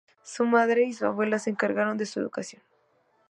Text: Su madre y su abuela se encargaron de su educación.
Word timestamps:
Su 0.23 0.45
madre 0.45 0.85
y 0.85 0.93
su 0.93 1.05
abuela 1.05 1.37
se 1.37 1.51
encargaron 1.51 1.95
de 1.95 2.07
su 2.07 2.19
educación. 2.19 2.63